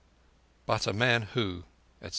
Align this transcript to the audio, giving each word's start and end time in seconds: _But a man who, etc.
_But 0.67 0.87
a 0.87 0.93
man 0.93 1.21
who, 1.35 1.63
etc. 2.01 2.09